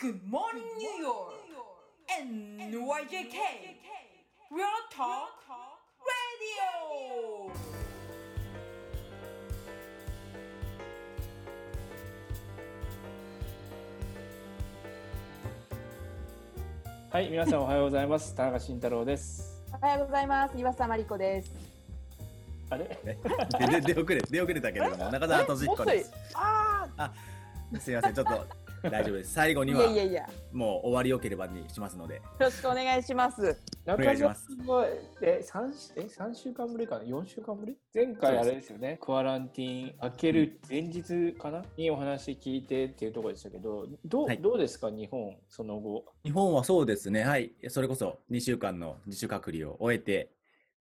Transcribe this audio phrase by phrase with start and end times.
[0.00, 1.34] Good morning, New York!
[2.08, 3.36] NYJK!
[4.50, 5.28] Real Talk
[6.00, 7.52] Radio!
[17.10, 18.34] はい、皆さんおはようございます。
[18.34, 19.62] 田中慎太郎です。
[19.82, 20.56] おはようございます。
[20.58, 21.52] 岩佐真理子です。
[22.70, 22.84] あれ？
[23.04, 26.12] でで出遅れ出遅れたけれども中澤俊彦です。
[26.34, 27.12] あ
[27.78, 29.32] すみませんちょっと大丈夫です。
[29.34, 33.56] 最後あ、にはいやいやいや、よもう終わりよければにしますのでろしくお願いします。
[33.86, 34.86] お願いします中澤さんは
[35.22, 37.76] え、三え、三週間ぶりかな ?4 週間ぶり？
[37.94, 38.98] 前回あれですよね。
[39.00, 41.64] クアランティーン開ける前日かな？
[41.76, 44.90] にお話聞いてっていうところでしたけど、どう,、はいどうですか？
[44.90, 46.04] 日本、その後。
[46.24, 50.30] 日本はそうですねはいそれこそ2週間の自主隔離を終えて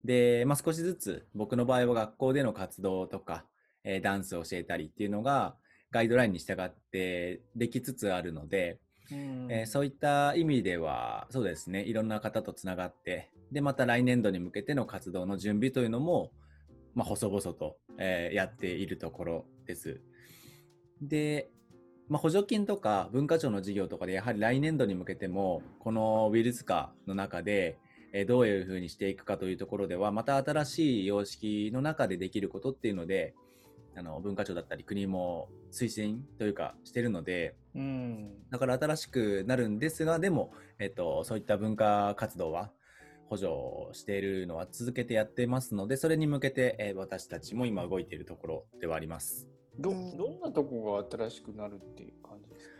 [0.04, 3.45] で、まあ、少しずつ僕の場合は学校での活動とか、
[3.84, 5.56] えーダンスを教えたりっていうのが
[5.92, 8.80] ガイドラインに従ってできつつあるので、
[9.12, 16.31] うんえーそういった意味では、そうですね、いろんな方とつながって、で、また来年度に向けての活動の準備というのも、
[16.94, 20.00] まあ、細々と、えーやっているところです。
[21.02, 21.50] で、
[22.08, 27.78] まあ、補助金とか文化庁の事業とかで、やはり来年度に向けても、このウイルス化の中で、
[28.14, 33.34] えーどういうふうにしていくかというところでは、また新しい様式の中でできることっていうので、
[34.00, 38.50] あの文化庁だったり国も推薦というかしてるので、うん。
[38.50, 42.72] だから新しくなるんですが、でも、えっと、そういった文化活動は
[43.28, 43.50] 補助
[43.91, 49.50] しているのは続けてやってますので、それに向けて、えー私たちも今動いているところではあります。
[49.78, 52.78] ど、どんなとこが新しくなるっていう感じですか？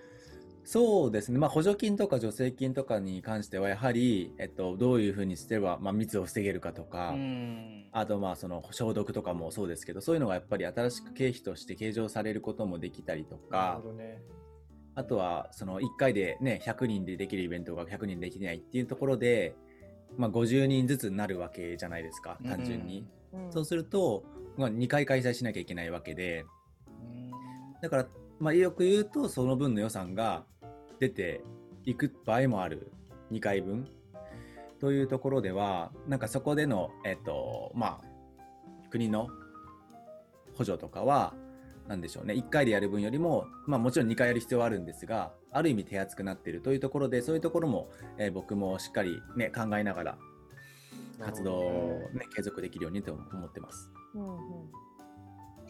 [0.64, 1.40] そうですね。
[1.40, 7.88] まあ、補助金とか助成金とかに関しては、やはり、えっと、どういうふうにすれば、まあ、密を防げるかとか、うん。
[7.92, 14.22] あと、まあ、その、消毒とかもそうですけど、そういうのがやっぱり新しく経費として計上されることもできたりとかね。
[14.96, 19.56] あとは、その1回でね、100人でできるイベントが100人できないっていうところで、
[20.18, 23.00] まあ、50人ずつになるわけじゃないですか、単純に。
[23.00, 24.24] うんそうすると、
[24.58, 26.46] まあ、2回開催しなきゃいけないわけで、
[26.88, 27.32] うん
[27.80, 28.08] だから、
[28.40, 30.46] まあ、よく言うと、その分の予算が
[31.00, 31.42] 出て
[31.86, 32.92] いく場合もある。
[33.32, 33.88] 2回分。
[34.80, 39.28] というところでは、なんかそこでの、えっと、まあ、国の
[40.56, 41.34] 補助とかは、
[41.88, 42.36] なんでしょうね。
[42.36, 50.18] 1回でやる分よりも、まあもちろん2回やる必要はあるんですが、ある意味手厚くなっているというところで、そういうところも、えー僕もしっかりね、考えながら
[51.20, 53.90] 活動をね、継続できるようにと思ってます。
[54.14, 54.90] うんうん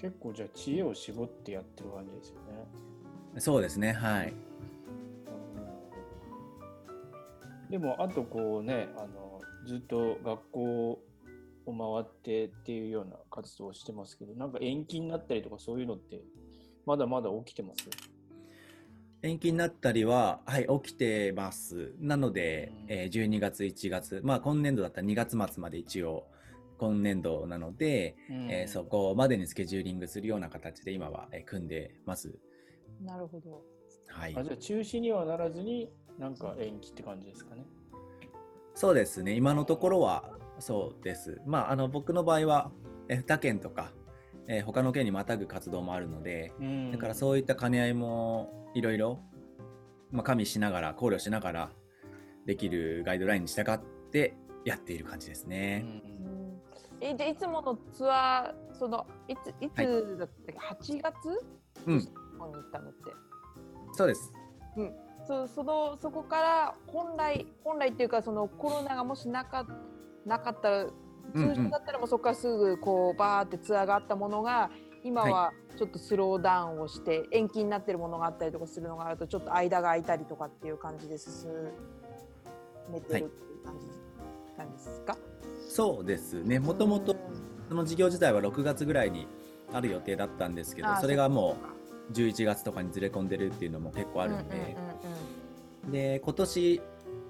[0.01, 2.67] 結構じゃあ知恵を絞ってやってる感じですよね。
[3.37, 4.33] そうですね、はい。
[7.69, 11.01] でもあとこうねあのずっと学校を
[11.67, 16.21] 回ってっていうような活動をしてますけどなんか延期になったりとかそういうのって
[16.85, 17.87] まだまだ起きてます？
[19.21, 21.93] 延期になったりは、はい、起きてます。
[21.99, 26.25] なのでうん、えー12月、1月、まあ今年度だったら2月末まで一応、
[26.77, 32.33] 今年度なので、えーそこまでにスケジューリングするような形で今は、えー組んでます。
[33.01, 33.61] なるほど。
[34.07, 34.41] はいあ。
[34.41, 37.65] じゃあ中止にはならずになんか延期って感じですかね。
[38.73, 39.33] そうですね。
[39.33, 41.41] 今のところは、そうです。
[41.45, 42.71] まあ、あの、僕の場合は、
[43.07, 43.91] えー他県とか、
[44.47, 46.53] えー他の県にまたぐ活動もあるので、
[46.91, 49.19] だからそういった兼ね合いもいろいろ、
[50.11, 51.71] まあ、加味しながら、考慮しながら、
[52.45, 53.79] できるガイドラインに従っ
[54.11, 55.85] てやっている感じですうね。
[55.85, 56.61] うん
[57.01, 61.45] え、じゃあいつものツアー、そのいついつだったっけ、8月？
[61.87, 62.99] うん、日本に行ったのって。
[63.93, 64.33] そうです。
[65.29, 69.63] そそのそこから本来本来っていうかそのコロナがもしなか
[70.25, 70.85] なかったら
[71.35, 74.71] 通常だったらもうそこからすぐこうバーってツアーがあったものが
[75.03, 81.31] 今はちょっとスローダウンをして延期になってるものがあったりとかするのがあるとちょっと間が空いたりとかっていう感じで進
[82.91, 83.85] めてるっていう感じ
[84.57, 85.15] なんですか、
[85.69, 86.57] そうですね。
[86.57, 87.15] もともと、
[87.69, 89.27] その事業自体は6月ぐらいに
[89.71, 91.78] ある予定だったんですけど、それがもう
[92.13, 94.75] 11月とかにずれ込んでるっていうのも結構あるんで、
[95.91, 96.81] で、今年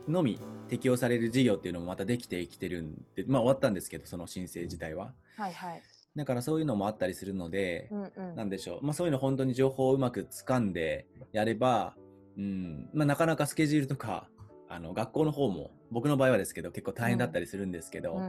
[0.07, 5.13] のみ適用される事業っていうのもまたできてきてるんで、まあ終わったんですけど、その申請自体は。
[5.35, 5.81] はいはい。
[6.15, 8.35] だからそういうのもあったりするので、うんうん。
[8.35, 8.85] なんでしょう。
[8.85, 11.95] まあそういうの本当に情報をうまく掴んでやれば、
[12.37, 14.29] うん、まあなかなかスケジュールとか、
[14.69, 18.21] あの、学校の方も、僕の場合はですけど、結構大変だったりするんですけど、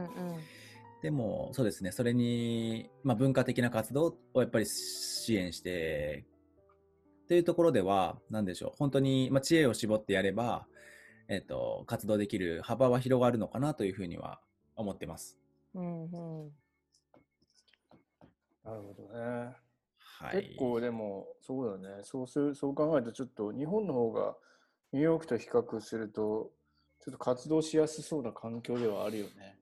[1.03, 6.25] でも、そうですね、それに、まあ文化的な活動をやっぱり支援して、
[7.31, 8.71] っていうところでは、なんでしょう。
[8.77, 10.67] 本当に、まあ知恵を絞ってやれば、
[11.29, 14.41] えっ、と、活動できる幅は広がるのかなというふうには
[14.75, 15.37] 思ってます。
[15.73, 16.51] うんうん
[18.65, 19.55] なるほどね。
[19.97, 20.43] はい。
[20.43, 24.35] 結構でもそうだねそうするそう考えるとちょっと日本の方が
[24.91, 26.51] ニューヨークと比較すると、
[26.99, 29.57] ちょっと活動しやすそうな環境ではあるよね。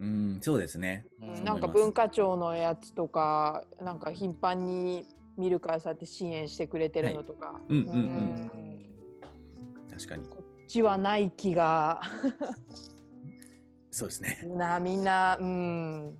[0.00, 1.06] うん、そうですね。
[1.22, 7.90] うんなんか文化庁のやつとかなんか頻繁に見るからさって支援してくれてるのとか、うんうんう。
[7.90, 8.50] うんん
[9.90, 10.26] 確かに。
[10.28, 12.00] こっちはない気が
[13.90, 14.38] そうですね。
[14.56, 16.18] なみんなうん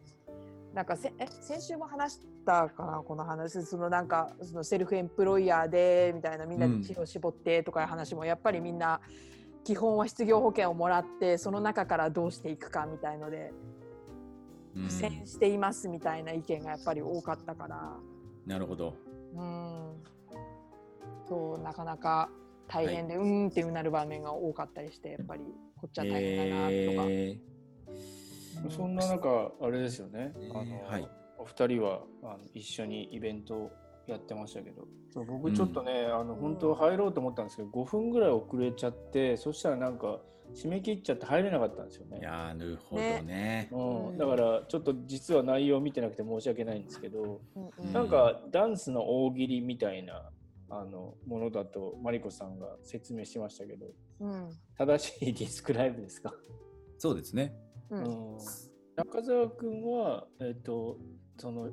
[0.72, 9.00] なんかせえ先週も話したかなこの話そのなんかそのセルフエンプロイヤーでみたいなみんなで知を絞ってとかいう話もやっぱりみんな
[9.64, 13.52] 基本は失業保険をもらってその中からどうしていくかみたいので
[14.76, 17.96] うん苦戦していますみたいな意見がやっぱり多かったから。
[18.46, 18.94] なるほど。
[19.36, 20.02] うん。
[21.28, 22.30] そうなかなか
[22.68, 25.42] 大変で、うーんってうなる場面が多かったりしてやっぱり
[25.76, 27.38] こっちは大変だなとか、え
[28.70, 30.32] そんな中、あれですよね。
[30.36, 31.08] えーあのはい。
[31.38, 33.70] お二人はあの一緒にイベントを
[34.06, 40.20] やってましたけど、そう僕ちょっとね、あのうん本当入ろうと思ったんですけど、5分ぐらい遅れちゃって、そしたらなんか
[40.54, 42.18] 締め切っちゃって入れなかったんですよね。
[42.18, 43.68] いやーなるほどね。
[43.72, 44.06] うん。
[44.08, 44.18] うん。
[44.18, 47.70] だからちょっと実は内容見てなくて申し訳ないんですけど、うん。
[47.78, 50.30] うんなんかダンスの大喜利みたいな
[50.68, 53.86] あのものだとマリコさんが説明しましたけど、
[54.20, 54.50] うん。
[54.76, 56.32] 正しいディスクライブですか、
[56.98, 57.54] そうですね。
[57.90, 58.04] うん。
[58.04, 58.38] うん。
[58.96, 60.98] 中澤君は、えっと
[61.38, 61.68] その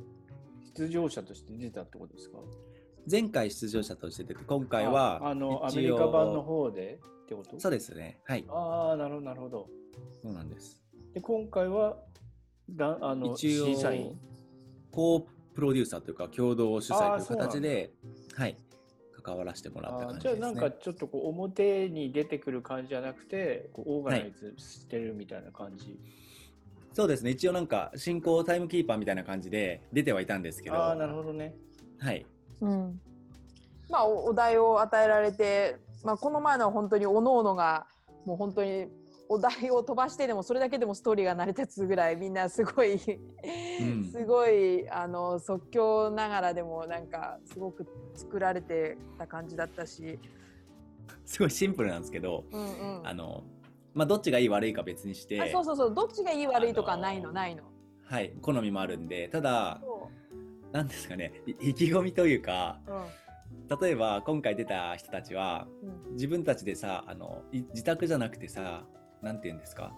[0.75, 2.37] 出場者として出たってことですか？
[3.09, 7.59] 前回出場者として出て、今回はああのアメリカ版の方でってこと？
[7.59, 8.19] そうですね。
[8.25, 8.45] はい。
[8.47, 9.67] ああなるほどなるほど
[10.21, 10.79] そうなんです。
[11.13, 11.97] で今回は
[12.69, 14.17] だあの一応審査員、
[14.91, 17.91] コプロデューサーというか、共同主催という形で、
[18.35, 18.57] はい、
[19.21, 20.39] 関わらせてもらったあ感じですね。
[20.39, 25.99] ーじゃあなんかちょっとこう表に出てくる感じじゃなくてこうオーガナイズしてるみたいな感じ、
[26.93, 27.31] そうですね。
[27.31, 31.55] 一応なんか、進行タイムキーパーみたいな感じで出てはいたんですけど、ああなるほどね。
[31.99, 32.25] はい。
[32.61, 33.01] うん。
[33.89, 37.87] まあおお題を与えられて、まあ、この前のは本当におのおのが
[38.25, 38.87] もう本当に
[39.29, 42.99] お題を飛ばしてでもそれだけでもストーリーが成り立つぐらいみんなすごい、ん。
[44.11, 50.19] すごいあの即興ながらでもなんかすごく作られてた感じだったし、
[51.25, 53.43] すごいシンプルなんですけど、うんうん、あの、
[53.93, 55.93] まあ、どっちがいい悪いか別にして、あそうそうそう。
[55.93, 57.31] どっちがいい悪いとかあのーないの？
[57.31, 57.63] ないの。
[58.05, 60.09] はい、好みもあるんで、ただ、そ
[60.71, 63.79] なんですかね、い意気込みというか、ううん。
[63.79, 65.67] 例えば今回出た人たちは、
[66.07, 66.13] うん。
[66.13, 68.83] 自分たちでさ、あの、い自宅じゃなくてさ、
[69.21, 69.93] なんて言うんですか、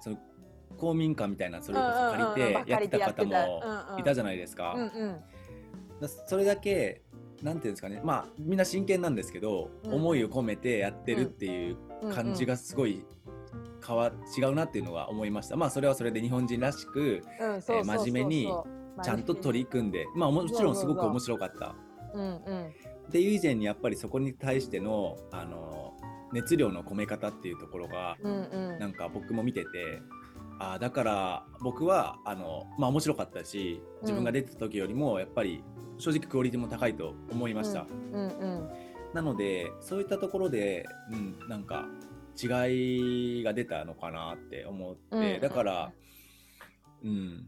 [0.00, 0.18] その、
[0.76, 3.12] 公民館みたいなそれこそ借りてやってた。
[3.12, 3.62] 方も
[3.98, 4.76] いたじゃないですか。
[6.26, 7.02] それだけ、
[7.42, 9.94] なんていうんですかね、まあ、みんな真剣なんですけど、うん。
[9.94, 12.12] 思いを込めてやってるっていううん。
[12.12, 13.04] 感じがすごい
[13.88, 15.56] 変わ、違うなっていうのは思いました。
[15.56, 17.22] まあ、それはそれで日本人らしく、
[17.66, 18.52] 真面目に
[19.02, 21.74] ちゃんと取り組んで、まあ、もちろんすごく面白かった。
[22.14, 22.72] うんうん。
[23.08, 25.94] っていう以前にやっぱりそこに対してのあの
[26.32, 28.78] 熱量の込め方っていうところがうんうん。
[28.78, 29.68] なんか僕も見てて
[30.58, 35.62] あーだから僕はあのまあ面白かったし自分が出てた時よりもやっぱり
[35.96, 38.68] 正直クオリティも高いと思いました、うんうん。
[39.14, 41.86] なのでそういったところで、うん、なんか
[42.40, 45.22] 違いが出たのかなって思って、うん。
[45.22, 45.92] うんだから
[47.04, 47.46] うん。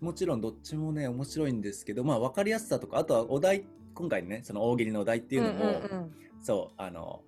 [0.00, 3.64] もちろんどっちもね面白いんですけどまあ分かりやすさとかあとはお題
[3.94, 7.22] 今回ねその大喜利のお題っていうのも、うんそうあの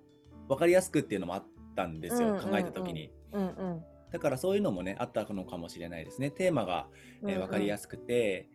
[0.47, 1.43] 分かりやすくっていうのもあっ
[1.75, 2.51] たんですよ、うんうんうん。
[2.51, 3.11] 考えた時に。
[3.33, 3.83] うんうん。
[4.11, 6.31] だからそういうのもねあったのかもしれないですね。
[6.31, 6.87] テーマが、
[7.23, 8.47] えー分かりやすすくて、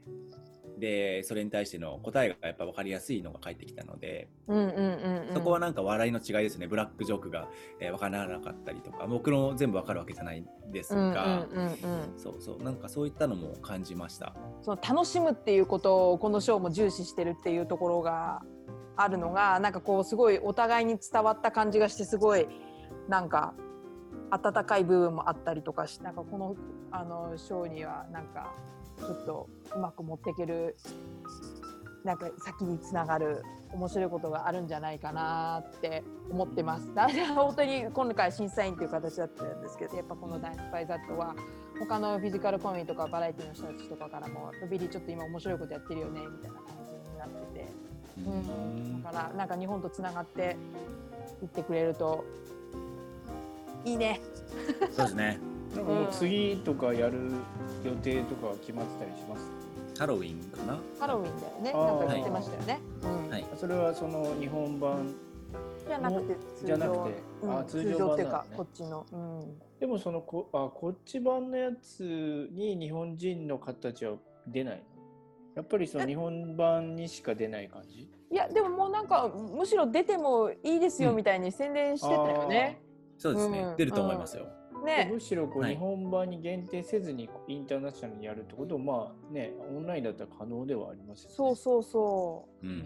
[0.79, 5.35] でそれに対しての答えがやっぱ分かりやすいのが返ってきたので、うんうんうんうん。
[5.35, 6.67] そこはなんか笑いの違いですね。
[6.67, 7.49] ブラックジョークが、
[7.81, 9.07] えー分からなかったりとか。
[9.07, 11.77] 僕の全部分かるわけじゃないんですうんうんが、うんうん。
[12.17, 12.63] そうそう。
[12.63, 14.35] なんかそういったのも感じました。
[14.63, 18.43] その楽しむっていうことをこのショーも重視してるっていうところが
[18.97, 22.47] あるのがなんかこうすごいお互いに伝わった感じがしてすごい
[23.09, 23.55] なんか
[24.31, 26.57] 温かい部分もあったりとかしなんかこの
[26.91, 28.53] あのショーにはなんか
[29.05, 30.77] ちょっとうまく持っていける
[32.05, 33.43] なんか先につながる
[33.73, 36.95] 面白いことがあるんじゃないかなって思ってます。
[36.95, 41.35] だから本当に今回審査員という形だったんですけどやっぱこの「ダンス・バイ・ザット」は
[41.79, 47.67] 他のフィジカルコメディとかバラエティの人たちとかからも「ビリーちょっと今面白いことやってるよね」みたいな感じになってて、
[48.19, 50.57] うん、だからなんか日本とつながって
[51.43, 52.25] いってくれると
[53.85, 54.21] いいね。
[54.93, 55.39] そうですね
[55.75, 57.33] なんかもう次とかやる
[57.85, 59.51] 予定とか決まってたりします、
[59.99, 60.79] ハロウィンかな。
[60.99, 61.73] ハロウィンだよね。
[61.73, 62.81] なんか言ってましたよね。
[63.03, 63.31] うん。
[63.31, 63.47] はい。
[63.57, 65.15] それはその日本版？
[65.87, 67.13] じゃなくて通じゃなく常て、
[67.43, 67.59] うん。
[67.59, 69.07] あ通通常っていうか常版なんだねこっちの。
[69.13, 69.59] うん。
[69.81, 74.15] でもそのこあこっち版のやつに日本人の方たちは
[74.47, 74.83] 出ない
[75.55, 78.09] やっぱりその日本版にしか出ない感じ？
[78.31, 82.81] いやでももうなんかむしろ出てもいいですようんみたいに宣伝してたよね。
[83.17, 83.77] そうですね、うん。
[83.77, 84.49] 出ると思いますよ。
[84.85, 91.35] ねむしろこう、はい日本版に限定せずにインターナショナルにやるってこともまあねオンラインだったら可能ではありますよね。
[91.37, 92.69] そうそうそうう。
[92.69, 92.81] うんん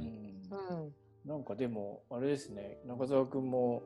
[0.51, 0.57] う。
[0.75, 0.95] うん。
[1.29, 3.83] なんかでもあれですね中澤君も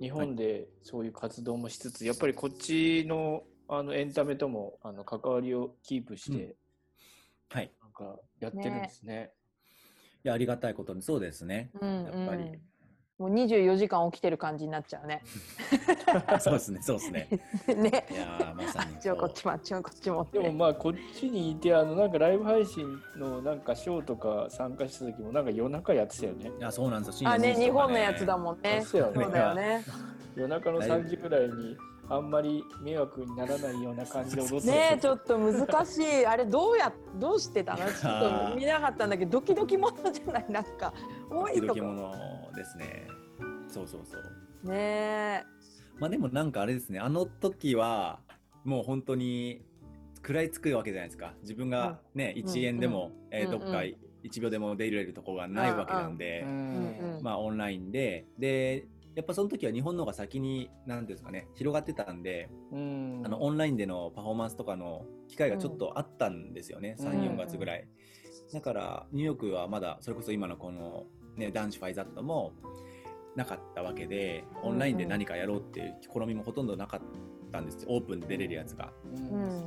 [0.00, 6.56] 日本でそういう活動もしつつ、やっぱりこっちのあのエンタメともあの関わりをキープして、
[7.50, 7.72] はい。
[7.82, 9.32] なんかやってるんですね。
[10.24, 11.70] いや、ありがたいことに、そうですね。
[11.80, 12.60] うんやっぱりうん
[13.18, 15.22] もう24時間起きてる感じになっちゃうね。
[16.38, 17.28] そうですね、そうですね。
[17.66, 18.06] ね。
[18.10, 20.28] いやーまさにあっちもこっちもあっちもこっちも。
[20.32, 26.52] でもまあこっちにいてあのなんかライブ配信のなんかショーとか参加した時もなんか夜中やってたよね。
[26.58, 27.30] いや、そうなんですよ。
[27.30, 28.82] あね深夜2時日本のやつだもんね。
[28.82, 29.84] そうだよねそうだよね。
[30.36, 31.76] 夜中の3時ぐらいに
[32.10, 34.72] あんまり迷惑にならないような感じで踊ってた。
[34.72, 36.26] ねえちょっと難しい。
[36.26, 37.78] あれどうやどうしてたの？
[37.92, 40.46] ちょっと見なかったんだけどドキドキものじゃない。
[40.48, 40.92] なんか
[41.30, 42.16] 多い時とか々も
[42.48, 43.06] のですね。
[43.68, 44.68] そうそうそう。
[44.70, 45.44] ね
[45.98, 48.20] まあでもなんかあれですね、あの時は
[48.64, 49.62] もう本当に
[50.16, 51.34] 食らいつくわけじゃないですか。
[51.42, 52.44] 自分がね、うん。
[52.44, 57.22] 1円でも、えーうんどっかうん1秒でも出れるとこがないわけなんで、うんうんうん。
[57.22, 58.86] まあオンラインで、で、
[59.18, 67.88] やっぱその時は日本の方が先に、なんていうんですかね、広がってたんで、うんあのオンラインでのパフォーマンスとかの機会がちょっとあったんですよね、うん3、4月ぐらい。
[68.52, 72.52] だから、ニューヨークはまだ、それこそ今のこの、ね、男子ファイザットも
[73.34, 77.00] なかったわけで、オンラインで何かやろうっていう試みもほとんどなかっ
[77.50, 78.92] たんですよ、オープンで出れるやつが。
[79.04, 79.64] うん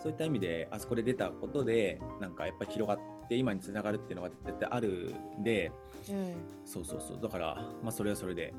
[0.00, 5.70] そういった意味で、あそこで出たことで、なんかやっぱり広がって、今につながるっていうのが絶対あるんで、
[6.10, 8.54] うんそうそうそう、だから、まあ、それはそれで、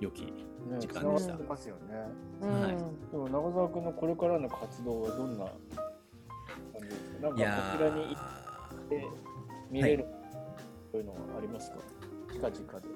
[0.00, 0.24] 良き。
[0.24, 0.32] ね
[0.78, 1.82] 時間でした繋がってますよね。
[2.42, 5.52] うんはいでも中澤君のこれからの活動はどんな感
[6.82, 7.28] じですか？
[7.28, 9.06] なんかこちらに行って
[9.70, 10.06] 見れる、
[10.92, 11.78] そういうのはありますか？
[12.32, 12.88] 近々で。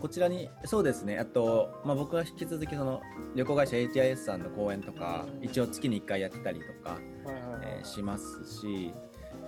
[0.00, 3.00] こちらに、そうですね、あと、まあ、僕は引き続きその
[3.34, 8.92] 旅行会社 HIS さんの講演とか、一応月に1回やってたりとか、はいはいはいえーしますし、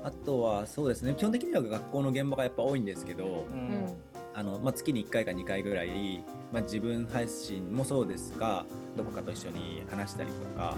[0.07, 3.69] あとはそうですね、基本的には学校の現場がやっぱ多いんですけどう、うん。
[3.87, 3.97] ん
[4.35, 6.23] あのまあ、月に1回か2回ぐらい、
[6.53, 8.65] まあ、自分配信もそうですが、
[8.97, 10.77] どこかと一緒に話したりとか、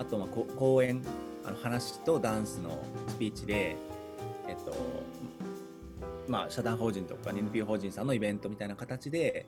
[0.00, 1.04] あとまあこ講演、
[1.44, 3.76] あの話とダンスのスピーチで、
[4.48, 4.74] えっと、
[6.26, 9.46] まあ、社団法人とか NPO 法人さんのイベントみたいな形で、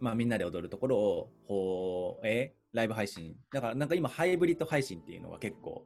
[0.00, 3.34] まあ、みんなで踊るところを、放映、ライブ配信。
[3.52, 5.84] だから、なんか今、ハイブリッド配信っていうのが結構、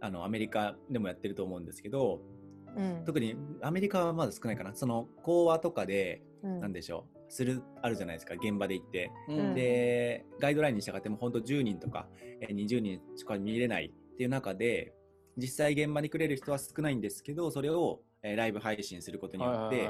[0.00, 2.20] あの、アメリカでもやってると思うんですけど、
[2.76, 3.02] うん。
[3.04, 4.74] 特にアメリカはまだ少ないかな。
[4.74, 6.60] その、講話とかで、うん。
[6.60, 9.10] なんでしょう、する、あるじゃないですか、現場で行って。
[9.28, 9.54] うん。
[9.54, 12.08] で、ガイドラインに従っても本当10人とか
[12.40, 14.94] えー20人しか見れないっていう中で、
[15.36, 19.88] 実際現場に来れる人は少ないんですけど、それをえーライブ配信することによって、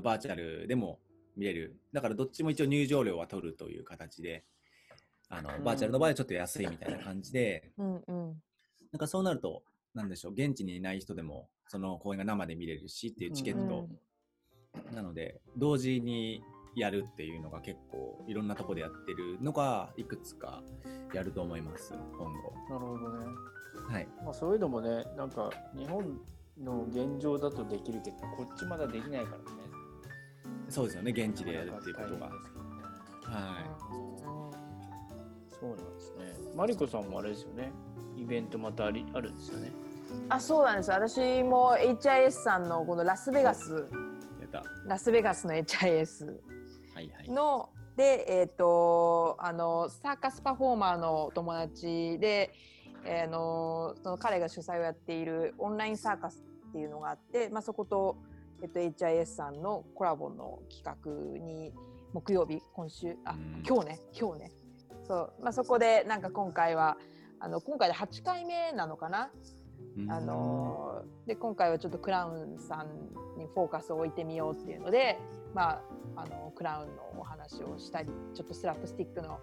[0.00, 1.00] バーチャルでも
[1.36, 1.76] 見れる。
[1.92, 4.44] だからどっちも一応入場料は取るという形で、
[5.28, 5.64] あのうん。
[5.64, 8.42] バーチャルの場合はちょっと安いみたいな感じで、うんうん
[8.94, 13.88] なんかそうなると、なんでしょう、現地にいない人でもその公演が生で見れるしっていうチケット。
[14.92, 16.44] なので、同時に
[16.76, 20.62] やるっていうのが結構いろんなとこでやってるのがいくつか
[21.12, 22.52] やると思います、今後。
[22.68, 23.26] いなるほどね。
[23.88, 24.06] はい。
[24.22, 26.20] まあ、そういうのもね、なんか日本
[26.56, 29.44] の現状だとできるけど、こっちまだできないからね。
[30.68, 32.26] そうですよね、現地でやるっていうことが。
[32.26, 33.76] は
[35.50, 36.33] そうなんですね。
[36.54, 37.72] マリコさんもあれですよね。
[38.16, 39.72] イベントまたありあるんですよね。
[40.28, 43.88] あそうなんです私も HIS さんのこのラスベガス。
[44.86, 46.26] ラスベガスの HIS
[46.94, 47.28] はいはい。
[47.30, 52.54] のでえっ、とあのサーカスパフォーマーのお友達で、
[53.04, 58.16] えーあのその彼が主催をやっているオンラインサーカスっていうのがあって、まあ、そこと、
[58.62, 61.72] えっと HIS さんのコラボの企画に
[62.12, 64.63] 木曜日今週あうん今日ね今日ね
[65.06, 66.96] そう、まあ、そこでなんか今回は
[67.40, 69.30] あの今回で8回目なのかな？
[69.98, 75.18] うんあのーで今回はちょっとクラウンさんにフォーカスを置いてみようっていうので、
[75.54, 75.80] ま
[76.16, 79.38] あ、あのクラウンのお話をしたりちょっとスラップスティックの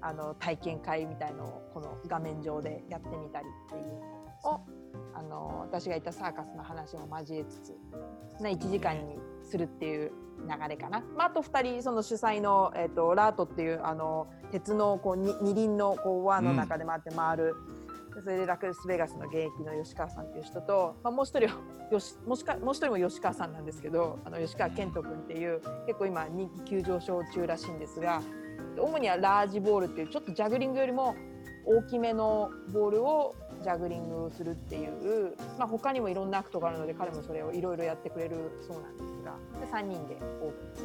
[0.00, 4.60] あの体験会みたいのをこの画面上でやってみたりっていうのを
[5.18, 10.12] あの私がいたサーカスの話も交えつつな1時間にするっていう
[10.46, 11.02] 流れかな。
[11.16, 17.54] まあ、あと2人その主催の、えー、とラートっていうあの鉄のこうに二輪のこう輪の中で回って回る、
[18.22, 21.54] それでラスベガスの現役の吉川さんっていう人と、まあ、もう一人は
[21.90, 28.22] よしもしかもう一人も吉川さんなんですけどあの吉川健人君っていう結構今人気急上昇中らしいんですが
[28.78, 31.14] 主にはラージボールっていうちょっとジャグリングよりも
[31.66, 40.76] 大きめのボールをジャグリングするっていう、まあ、他にもいろんなアクトがあるので彼もそれをいろいろやってくれるそうなんですがで3人でオープン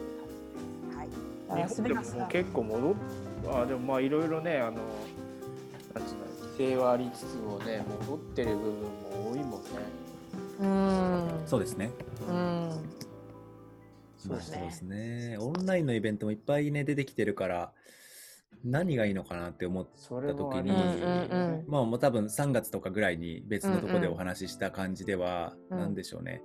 [1.69, 2.27] する感じです。
[2.29, 2.93] 結構戻っ
[3.53, 9.69] あでもまあいろいろねあのなんつうの規制はありつつもね戻ってる部分も多いもんね
[10.61, 11.91] うんそうですね。
[12.27, 12.79] うんまあ
[14.17, 15.38] そうですねそうですね。
[15.39, 17.71] オンラインのイベントもいっぱいね、出てきてるから、
[18.63, 21.27] 何がいいのかなって思った時ますよね。
[21.32, 21.65] うんうんうん。
[21.68, 25.80] まあもう多分3月とかぐらいに別のところでお話しした感じでは、うん。
[25.80, 26.41] なんでしょうね。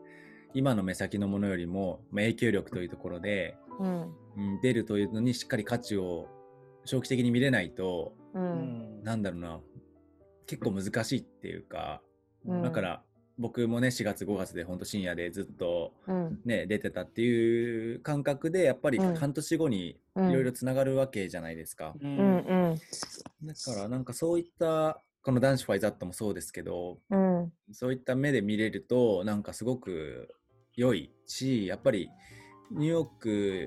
[0.55, 4.03] 今の目先のものよりも、まあ、影響力というところで、うん。
[4.37, 6.29] うん、出るというのにしっかり価値を
[6.87, 9.61] 長期的に見れないと、なんだろうな、
[10.47, 12.01] 結構難しいっていうか、
[12.47, 12.63] うん。
[12.63, 13.03] だから
[13.38, 16.40] 僕もね、4月5月で本当深夜でずっとうん。
[16.45, 19.14] ね、出てたっていう感覚で、やっぱりうん。
[19.14, 20.33] 半年後にいうん。
[20.33, 21.95] ろいろつながるわけじゃないですか。
[22.00, 22.14] ううん。
[22.14, 22.76] ん
[23.43, 27.52] だからなんかそういった、この男子ファイザットもそうですけど、うん。
[27.73, 30.28] そういった目で見れると、なんかすごく
[30.75, 32.09] 良いし、やっぱり
[32.71, 33.09] ニューヨー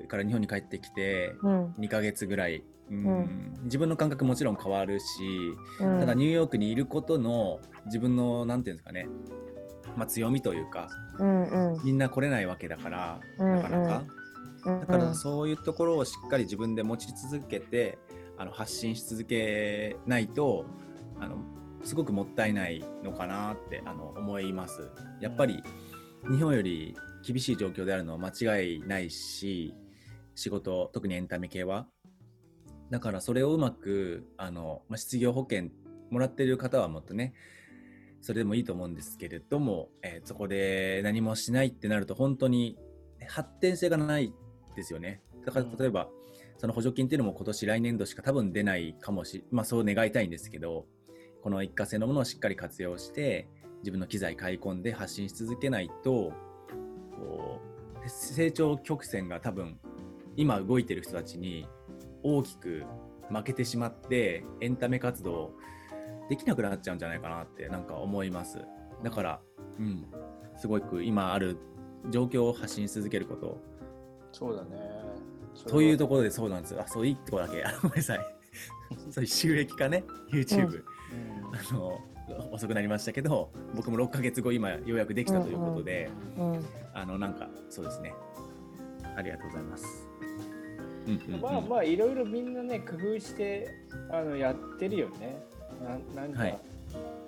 [0.02, 1.66] クから日本に帰ってきてうん。
[1.78, 3.06] 2ヶ月ぐらい、うん。
[3.06, 3.54] うん。
[3.64, 5.04] 自分の感覚もちろん変わるし、
[5.80, 6.00] うん。
[6.00, 9.06] ただニューヨークにいることの自分の、なんていうんですかね、
[10.00, 10.88] まあ強みというか、
[11.18, 14.04] うんうんみんな来れないわけだから、うんなかなか。
[14.64, 17.98] うんだからそういうところをしっかり自分で持ち続けて
[18.36, 20.66] あの発信し続けないと
[21.18, 21.36] あの
[21.82, 24.90] すごくもったいないのかなってあの思います。
[25.20, 25.62] やっぱり
[26.30, 29.74] 日本より厳しい状況であるのは間違いないし
[30.34, 31.86] 仕事特にエンタメ系は
[32.90, 35.70] だからそれをうまくあの、まあ、失業保険
[36.10, 37.34] もらってる方はもっとね
[38.20, 42.78] それでもいいと思うんですけれども、えーそこで何もしないってなると本当に
[43.28, 44.32] 発展性がない
[44.76, 45.22] ですよね。
[45.44, 46.08] だからうん例えば、
[46.58, 50.86] その補助金っていうのも今年来年度しか多分出ないかもし、まあそう願いたいんですけど、
[51.42, 53.48] この一過性のものをしっかり活用して、
[53.78, 56.32] 自分の機材買い込んで発信し続けないと、
[57.16, 57.60] こ
[58.04, 59.78] う、成長曲線が多分、
[60.36, 61.66] 今動いてる人たちに
[62.22, 62.84] 大きく
[63.30, 65.52] 負けてしまって、エンタメ活動
[66.30, 68.64] できなくなっちゃうんじゃないかなってなんか思います。
[69.02, 69.40] だから、
[69.78, 70.06] うん、
[70.56, 71.58] すごく今ある
[72.10, 73.60] 状況を発信し続けること、
[74.32, 74.78] そうだね
[75.66, 76.82] というところでそうなんですよ。
[76.82, 77.64] あ、そういいところだけ。
[77.64, 78.20] あごめんなさい。
[79.10, 80.84] そういう収益化ね、YouTube。
[81.70, 82.00] あの、
[82.52, 86.64] 遅くなりましたけど、僕も6ヶ月後、今、ようやくできたということで、うん
[86.94, 88.14] あの、なんか、そうですね。
[89.16, 90.08] ありがとうございます。
[91.06, 91.40] うんうん、うん。
[91.40, 93.68] まあまあいろいろみんなね工夫して
[94.10, 95.42] あのやってるよね
[96.14, 96.58] ななんか、はい。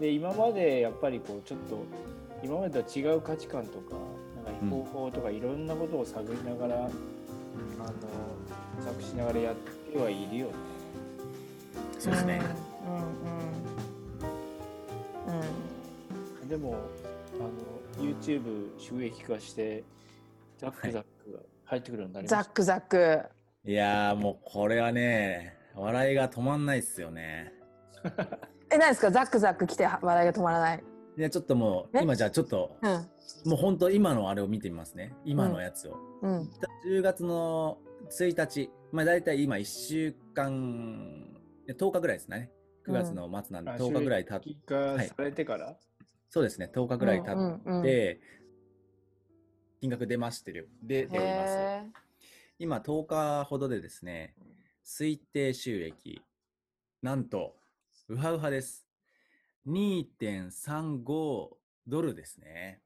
[0.01, 1.85] で今までやっぱりこうちょっと
[2.43, 3.97] 今までとは違う価値観とか
[4.45, 10.53] なんか方法とかいろんなことを探りながら、あの模索しながらやってはいるよね。
[11.99, 12.41] そうですね。
[12.87, 12.97] うん
[16.45, 16.75] うんでも
[17.41, 19.85] あの YouTube 収益化して
[20.59, 23.23] ザックザックが入ってくるようになりました、ザックザック。
[23.65, 27.53] いやー、もう、これはね、笑いが止まんないっすよね。
[28.71, 29.11] え何ですか？
[29.11, 30.85] ザックザック来て笑いが止まらない。
[31.19, 32.03] いや、ちょっともう、え？
[32.03, 32.91] 今じゃあちょっと、うん。
[33.51, 35.15] もう本当今のあれを見てみますね。
[35.25, 35.97] 今のやつを。
[36.23, 36.51] うん。
[36.87, 37.79] 10月の
[38.11, 41.39] 1日、まあ大体今1週間、
[41.69, 42.51] 10日ぐらいですね。
[42.87, 45.77] 9月の末なんで、あ10日ぐらい経って、されてから、
[46.31, 48.19] そうですね、10日ぐらい経って、うんうんうん。
[49.81, 50.69] 金額出ましてる。
[50.83, 51.57] で、出ています。
[51.57, 51.83] へ
[52.59, 54.35] 今10日ほどでですね、
[54.85, 56.23] 推定収益、
[57.03, 57.57] なんと、
[58.13, 58.87] ウハウハです。
[59.67, 61.49] 2.35
[61.87, 62.83] ドルですね。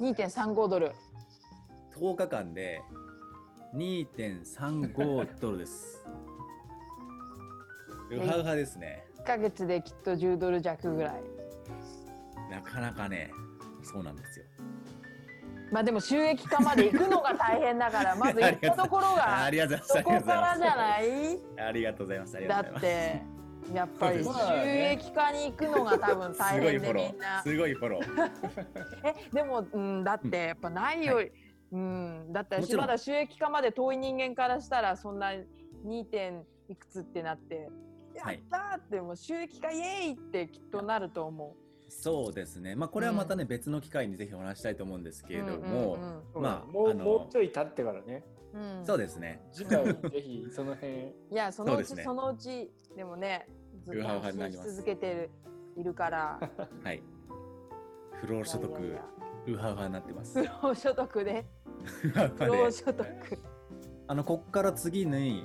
[0.00, 0.90] ー2.35ドル
[1.96, 2.82] 10日間で
[3.76, 6.04] 2.35ドルです。
[8.10, 9.04] ウハウハですね。
[9.20, 11.22] 1ヶ月できっと10ドル弱ぐらい
[12.50, 13.30] なかなかね、
[13.84, 14.46] そうなんですよ。
[15.70, 20.26] まあでも収益化まで行くのが大変だから まず行ったところあがありがとうござそこいます。
[20.26, 21.38] からじゃない？
[21.68, 22.48] ありがとうございます。
[22.48, 23.33] だって
[23.72, 26.36] やっぱり収益化に行くのが多分。
[26.36, 27.06] 大すごい変フォロー。
[27.06, 28.30] でみんなすごいフォロー。
[29.04, 31.32] えでも、うん、だってやっぱないより、
[31.72, 35.32] うん、だってもちろん私まだ収益化まで遠い人間からしたらそんな
[35.84, 36.04] 2.
[36.04, 37.68] 点いくつってなって
[38.14, 41.56] やはいったーってもう収益化イエーイってきっとなると思
[41.88, 42.74] そうですね。
[42.74, 45.28] まあこれはまたね、別の機会にぜひお話したいと思うんですう。
[45.28, 45.98] けれどうんも、
[46.34, 48.24] まあもうちょい経ってからね
[48.84, 49.40] そうですね。
[49.52, 50.92] 次回ぜひその辺
[51.30, 53.48] いやそのそうちそのうちでもね
[53.82, 55.30] ずっと続けてる
[55.76, 56.40] いるから
[56.82, 57.02] はい。
[58.20, 59.04] 不労所得、いやいやいや
[59.46, 60.42] ウハウハになってます。
[60.42, 61.44] 不労所得で
[62.38, 63.06] 不労所得
[64.06, 65.44] あの、こっから次に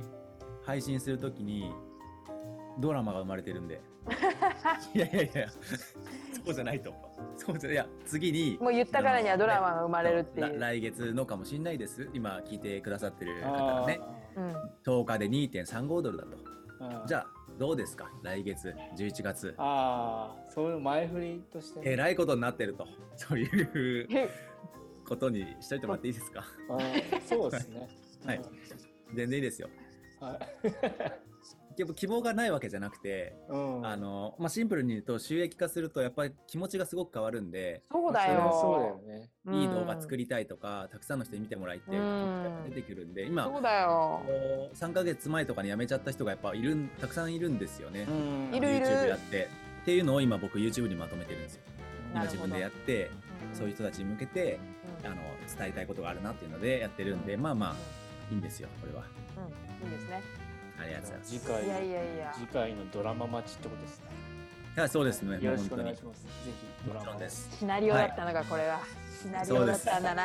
[0.64, 1.74] 配信するときに、
[2.80, 3.82] ドラマが生まれてるんで。
[4.94, 5.50] いやいやいや、
[6.46, 6.94] そうじゃないと。
[7.38, 8.58] そうじゃいや、次に。
[8.62, 10.54] もう言ったからにはドラマが生まれるっていう。
[10.60, 12.10] ら来月のかもしれないです。
[12.14, 13.52] 今聞いてくださってる方
[13.82, 14.00] がね。
[14.36, 14.56] うん。
[14.84, 16.38] 10日で2.35ドルだと。
[16.82, 17.28] あーじゃあ、
[17.58, 18.10] どうですか？
[18.24, 19.54] 来月、11月。
[19.58, 22.88] ああ、そういう前振りとしてね、えらいことになってると。
[23.16, 24.30] そういう
[25.08, 26.44] ことにしといてもらっていいですか？
[27.26, 27.88] そうですね。
[28.26, 28.42] はい
[29.14, 29.70] 全然いいですよ。
[30.20, 30.40] はい。
[31.86, 33.86] 希望がないわけじゃなくて、うん。
[33.86, 39.02] あの、まあ、シンプルに言うと収益化するとやっぱり気持ちがすごく変わるんで、そうだそれはそうだよよ。
[39.08, 39.30] ね。
[39.52, 44.22] いい動画作りりたいとか、たくさんの人に見てもらいたいうん出てくるんで、今、そうだよ。
[44.74, 48.06] 3ヶ月前とかに辞めちゃった人がやっぱいるん、たくさんいるんですよね。
[48.10, 49.48] うんいるいる YouTube やって。
[49.82, 51.62] っていうのを今僕 YouTube にまとめてるんですよ。
[52.14, 53.10] 今自分でやって、
[53.54, 54.60] そういう人たちに向けて、
[55.04, 55.16] うんあの、
[55.58, 57.76] 伝えたいことがあるなっていうのでやってるんで、まあまあ、
[58.32, 59.04] いいんですよ、これは。
[59.82, 60.49] うん、いいですね。
[60.82, 61.32] ありがとうございます。
[61.32, 62.34] 次回いやいやいや。
[62.34, 64.06] 次回のドラマ待ちってことですね。
[64.78, 65.78] いやそうですね、もよろしくお。
[65.78, 66.24] 願いします。
[66.24, 66.54] ぜひ
[66.88, 67.50] ドもラマです。
[67.58, 68.80] シナリオだったのか、これは。
[69.22, 70.24] シナリオだったんだな。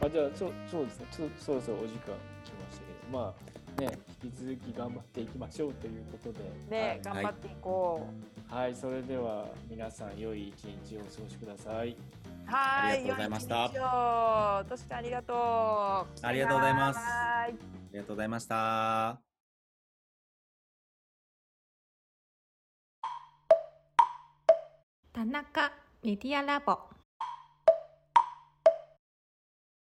[0.00, 3.32] あじゃあそうそうですねそそろそろお時間来ましたけどま
[3.78, 8.08] あね引き続き頑張っていきましょうということでね、頑張っていこ
[8.50, 8.54] う。
[8.54, 11.96] はい、はい、それでは皆さん良い一日をお過ごしください
[12.44, 12.92] はーい。
[12.92, 16.26] ありがとうございましたとしかありがとう。
[16.26, 17.46] ありがとうございますあ
[17.92, 19.33] りがとうございました。
[25.14, 25.70] 田中
[26.02, 26.93] メディアラボ。